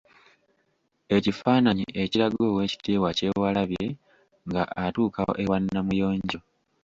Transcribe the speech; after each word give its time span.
Ekifaananyi 1.15 1.85
ekiraga 2.01 2.39
Oweekitiibwa 2.49 3.09
Kyewalabye 3.17 3.85
nga 4.47 4.63
atuuka 4.85 5.21
ewa 5.43 5.57
Namuyonjo. 5.71 6.39